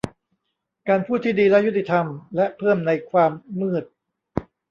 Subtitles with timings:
[0.89, 2.05] การพูดที่ดีและยุติธรรม
[2.35, 3.83] และเพิ่มในความมืด